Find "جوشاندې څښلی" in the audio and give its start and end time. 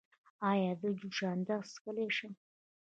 0.99-2.07